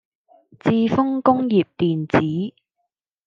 [0.59, 2.55] 致豐工業電子